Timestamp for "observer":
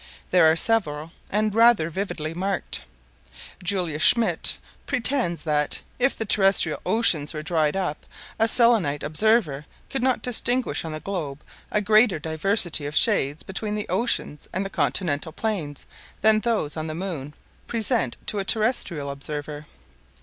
9.03-9.63, 19.11-19.67